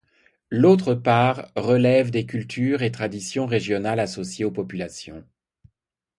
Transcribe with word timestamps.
L'autre 0.49 0.95
part 0.95 1.51
relève 1.55 2.09
des 2.09 2.25
cultures 2.25 2.81
et 2.81 2.91
traditions 2.91 3.45
régionales 3.45 3.99
associées 3.99 4.45
aux 4.45 4.49
populations. 4.51 5.23